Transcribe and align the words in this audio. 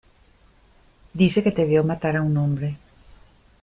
dice 1.19 1.43
que 1.43 1.51
te 1.51 1.63
vio 1.69 1.83
matar 1.83 2.15
a 2.17 2.23
un 2.23 2.35
hombre. 2.35 2.75